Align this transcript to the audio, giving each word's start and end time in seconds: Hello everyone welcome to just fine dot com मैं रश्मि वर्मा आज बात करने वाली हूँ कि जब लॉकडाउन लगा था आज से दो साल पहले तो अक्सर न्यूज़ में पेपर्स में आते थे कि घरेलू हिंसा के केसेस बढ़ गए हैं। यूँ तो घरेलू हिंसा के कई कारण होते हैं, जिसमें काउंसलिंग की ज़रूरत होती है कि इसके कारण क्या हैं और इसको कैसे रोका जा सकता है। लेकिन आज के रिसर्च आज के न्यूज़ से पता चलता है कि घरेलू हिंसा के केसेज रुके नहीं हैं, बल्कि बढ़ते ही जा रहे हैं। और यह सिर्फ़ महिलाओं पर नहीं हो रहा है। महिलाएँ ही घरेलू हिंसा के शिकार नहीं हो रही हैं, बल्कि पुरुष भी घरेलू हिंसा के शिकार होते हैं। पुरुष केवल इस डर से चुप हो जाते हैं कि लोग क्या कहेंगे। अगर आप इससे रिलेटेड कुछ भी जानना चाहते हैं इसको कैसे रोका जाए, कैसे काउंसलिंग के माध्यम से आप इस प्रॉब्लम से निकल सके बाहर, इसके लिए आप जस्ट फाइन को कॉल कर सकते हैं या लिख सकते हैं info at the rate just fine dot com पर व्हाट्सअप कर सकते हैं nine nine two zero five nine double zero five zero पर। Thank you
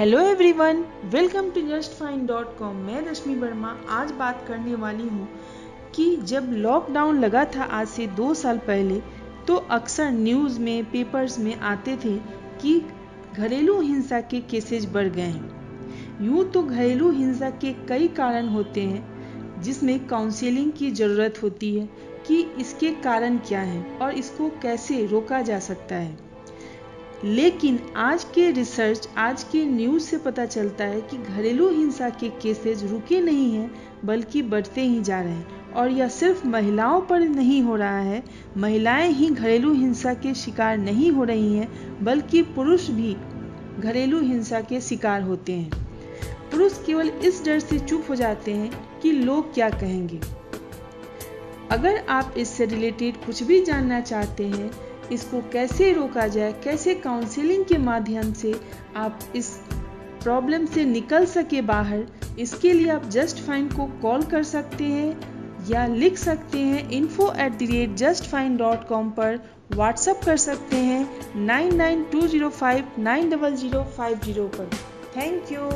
Hello 0.00 0.20
everyone 0.20 0.78
welcome 1.04 1.50
to 1.50 1.60
just 1.60 1.92
fine 1.92 2.24
dot 2.26 2.56
com 2.58 2.76
मैं 2.76 3.00
रश्मि 3.06 3.34
वर्मा 3.34 3.68
आज 3.88 4.10
बात 4.10 4.44
करने 4.48 4.74
वाली 4.74 5.08
हूँ 5.08 5.28
कि 5.94 6.04
जब 6.22 6.48
लॉकडाउन 6.52 7.18
लगा 7.20 7.44
था 7.56 7.64
आज 7.78 7.88
से 7.88 8.06
दो 8.16 8.32
साल 8.34 8.58
पहले 8.58 9.00
तो 9.46 9.56
अक्सर 9.70 10.10
न्यूज़ 10.10 10.58
में 10.60 10.84
पेपर्स 10.84 11.38
में 11.38 11.54
आते 11.54 11.96
थे 12.04 12.16
कि 12.62 12.80
घरेलू 13.34 13.80
हिंसा 13.80 14.20
के 14.22 14.40
केसेस 14.50 14.86
बढ़ 14.92 15.08
गए 15.08 15.22
हैं। 15.22 16.24
यूँ 16.26 16.44
तो 16.52 16.62
घरेलू 16.62 17.10
हिंसा 17.10 17.50
के 17.50 17.72
कई 17.88 18.08
कारण 18.16 18.48
होते 18.48 18.82
हैं, 18.82 19.62
जिसमें 19.62 20.06
काउंसलिंग 20.06 20.72
की 20.72 20.90
ज़रूरत 20.92 21.42
होती 21.42 21.74
है 21.76 21.86
कि 22.26 22.40
इसके 22.60 22.94
कारण 23.02 23.38
क्या 23.48 23.60
हैं 23.60 23.98
और 23.98 24.14
इसको 24.14 24.48
कैसे 24.62 25.04
रोका 25.06 25.42
जा 25.42 25.58
सकता 25.60 25.94
है। 25.94 26.29
लेकिन 27.24 27.80
आज 27.96 28.24
के 28.24 28.50
रिसर्च 28.50 29.08
आज 29.16 29.42
के 29.42 29.64
न्यूज़ 29.64 30.02
से 30.02 30.18
पता 30.18 30.46
चलता 30.46 30.84
है 30.84 31.00
कि 31.00 31.16
घरेलू 31.16 31.70
हिंसा 31.70 32.10
के 32.10 32.28
केसेज 32.28 32.92
रुके 32.92 33.20
नहीं 33.20 33.54
हैं, 33.54 33.74
बल्कि 34.04 34.42
बढ़ते 34.42 34.80
ही 34.80 35.02
जा 35.02 35.20
रहे 35.20 35.32
हैं। 35.32 35.72
और 35.72 35.90
यह 35.90 36.08
सिर्फ़ 36.08 36.46
महिलाओं 36.46 37.00
पर 37.00 37.20
नहीं 37.20 37.62
हो 37.62 37.76
रहा 37.76 37.98
है। 37.98 38.24
महिलाएँ 38.56 39.12
ही 39.12 39.30
घरेलू 39.30 39.72
हिंसा 39.72 40.14
के 40.14 40.34
शिकार 40.34 40.78
नहीं 40.78 41.10
हो 41.10 41.24
रही 41.24 41.56
हैं, 41.56 42.04
बल्कि 42.04 42.42
पुरुष 42.42 42.90
भी 42.90 43.16
घरेलू 43.78 44.20
हिंसा 44.20 44.60
के 44.60 44.80
शिकार 44.80 45.22
होते 45.22 45.52
हैं। 45.52 45.70
पुरुष 46.52 46.84
केवल 46.84 47.08
इस 47.08 47.44
डर 47.44 47.58
से 47.58 47.78
चुप 47.78 48.06
हो 48.10 48.14
जाते 48.14 48.52
हैं 48.52 49.00
कि 49.00 49.12
लोग 49.12 49.54
क्या 49.54 49.70
कहेंगे। 49.70 50.20
अगर 51.70 51.96
आप 52.08 52.34
इससे 52.36 52.66
रिलेटेड 52.66 53.16
कुछ 53.16 53.42
भी 53.42 53.64
जानना 53.64 54.00
चाहते 54.00 54.46
हैं 54.46 54.70
इसको 55.12 55.40
कैसे 55.52 55.92
रोका 55.92 56.26
जाए, 56.28 56.52
कैसे 56.64 56.94
काउंसलिंग 56.96 57.64
के 57.64 57.78
माध्यम 57.80 58.32
से 58.32 58.54
आप 58.96 59.18
इस 59.36 59.48
प्रॉब्लम 60.22 60.64
से 60.66 60.84
निकल 60.84 61.26
सके 61.26 61.62
बाहर, 61.62 62.06
इसके 62.38 62.72
लिए 62.72 62.90
आप 62.90 63.08
जस्ट 63.10 63.44
फाइन 63.46 63.68
को 63.68 63.86
कॉल 64.02 64.22
कर 64.22 64.42
सकते 64.44 64.84
हैं 64.86 65.38
या 65.70 65.86
लिख 65.86 66.18
सकते 66.18 66.58
हैं 66.58 66.88
info 66.90 67.32
at 67.38 67.52
the 67.52 67.70
rate 67.70 67.94
just 67.96 68.30
fine 68.30 68.56
dot 68.56 68.86
com 68.88 69.10
पर 69.10 69.38
व्हाट्सअप 69.72 70.24
कर 70.24 70.36
सकते 70.38 70.76
हैं 70.76 71.44
nine 71.46 71.76
nine 71.76 72.04
two 72.12 72.26
zero 72.26 72.48
five 72.50 72.92
nine 72.98 73.30
double 73.30 73.54
zero 73.56 73.82
five 73.96 74.20
zero 74.24 74.46
पर। 74.56 74.70
Thank 75.16 75.52
you 75.52 75.70